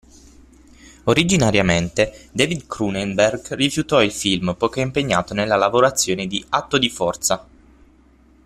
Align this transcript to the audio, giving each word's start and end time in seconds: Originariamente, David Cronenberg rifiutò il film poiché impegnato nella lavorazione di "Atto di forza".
Originariamente, 1.03 2.29
David 2.31 2.65
Cronenberg 2.65 3.53
rifiutò 3.53 4.01
il 4.01 4.11
film 4.11 4.55
poiché 4.57 4.81
impegnato 4.81 5.35
nella 5.35 5.55
lavorazione 5.55 6.25
di 6.25 6.43
"Atto 6.49 6.79
di 6.79 6.89
forza". 6.89 7.47